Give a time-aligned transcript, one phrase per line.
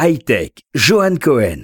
[0.00, 1.62] Hightech, Johan Cohen.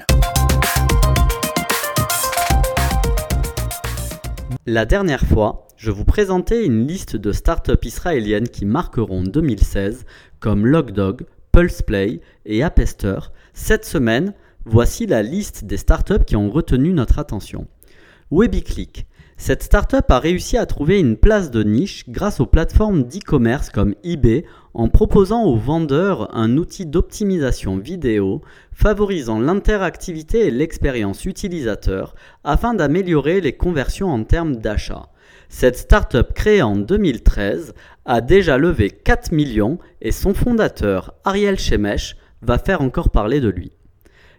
[4.67, 10.05] La dernière fois, je vous présentais une liste de startups israéliennes qui marqueront 2016
[10.41, 13.21] comme Logdog, Pulseplay et Appester.
[13.53, 17.69] Cette semaine, voici la liste des startups qui ont retenu notre attention.
[18.33, 19.07] WebiClick.
[19.37, 23.95] Cette startup a réussi à trouver une place de niche grâce aux plateformes d'e-commerce comme
[24.03, 24.45] eBay
[24.75, 28.43] en proposant aux vendeurs un outil d'optimisation vidéo
[28.73, 35.09] favorisant l'interactivité et l'expérience utilisateur afin d'améliorer les conversions en termes d'achat.
[35.49, 37.75] Cette startup créée en 2013
[38.05, 43.49] a déjà levé 4 millions et son fondateur Ariel Shemesh va faire encore parler de
[43.49, 43.73] lui.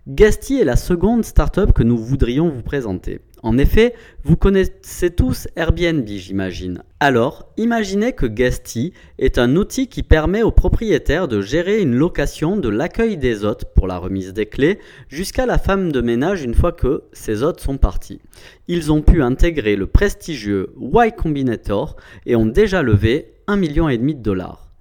[0.08, 3.22] Guesty est la seconde startup que nous voudrions vous présenter.
[3.46, 6.82] En effet, vous connaissez tous Airbnb, j'imagine.
[7.00, 12.58] Alors, imaginez que Guesty est un outil qui permet aux propriétaires de gérer une location
[12.58, 16.56] de l'accueil des hôtes pour la remise des clés jusqu'à la femme de ménage une
[16.56, 18.20] fois que ces hôtes sont partis.
[18.68, 24.24] Ils ont pu intégrer le prestigieux Y Combinator et ont déjà levé 1,5 million de
[24.24, 24.72] dollars.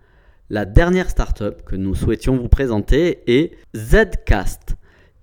[0.49, 4.74] La dernière startup que nous souhaitions vous présenter est Zcast.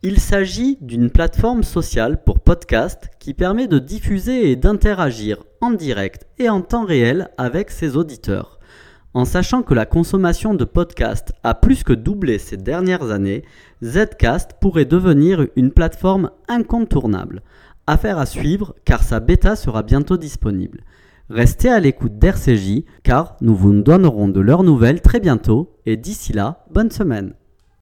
[0.03, 6.25] Il s'agit d'une plateforme sociale pour podcast qui permet de diffuser et d'interagir en direct
[6.39, 8.59] et en temps réel avec ses auditeurs.
[9.13, 13.43] En sachant que la consommation de podcasts a plus que doublé ces dernières années,
[13.83, 17.43] Zcast pourrait devenir une plateforme incontournable.
[17.85, 20.83] Affaire à suivre car sa bêta sera bientôt disponible.
[21.29, 26.33] Restez à l'écoute d'RCJ car nous vous donnerons de leurs nouvelles très bientôt et d'ici
[26.33, 27.35] là, bonne semaine.